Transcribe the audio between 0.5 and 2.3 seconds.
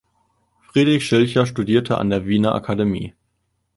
Friedrich Schilcher studierte an der